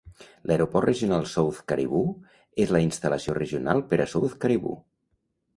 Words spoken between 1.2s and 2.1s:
South Cariboo